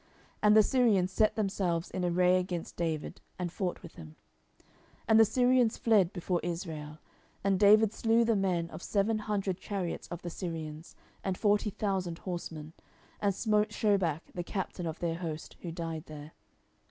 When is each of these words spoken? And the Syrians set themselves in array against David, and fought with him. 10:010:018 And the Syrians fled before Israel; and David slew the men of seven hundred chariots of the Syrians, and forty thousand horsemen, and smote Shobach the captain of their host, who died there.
And 0.41 0.57
the 0.57 0.63
Syrians 0.63 1.11
set 1.11 1.35
themselves 1.35 1.91
in 1.91 2.03
array 2.03 2.39
against 2.39 2.75
David, 2.75 3.21
and 3.37 3.51
fought 3.51 3.83
with 3.83 3.97
him. 3.97 4.15
10:010:018 4.57 4.65
And 5.09 5.19
the 5.19 5.25
Syrians 5.25 5.77
fled 5.77 6.11
before 6.11 6.39
Israel; 6.41 6.97
and 7.43 7.59
David 7.59 7.93
slew 7.93 8.25
the 8.25 8.35
men 8.35 8.67
of 8.71 8.81
seven 8.81 9.19
hundred 9.19 9.59
chariots 9.59 10.07
of 10.07 10.23
the 10.23 10.31
Syrians, 10.31 10.95
and 11.23 11.37
forty 11.37 11.69
thousand 11.69 12.17
horsemen, 12.17 12.73
and 13.21 13.35
smote 13.35 13.69
Shobach 13.69 14.21
the 14.33 14.43
captain 14.43 14.87
of 14.87 14.97
their 14.97 15.17
host, 15.19 15.55
who 15.61 15.71
died 15.71 16.07
there. 16.07 16.31